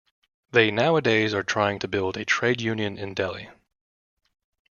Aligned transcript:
They 0.49 0.71
nowadays 0.71 1.31
are 1.31 1.43
trying 1.43 1.77
to 1.77 1.87
build 1.87 2.17
a 2.17 2.25
trade 2.25 2.59
union 2.59 2.97
in 2.97 3.13
Delhi. 3.13 3.51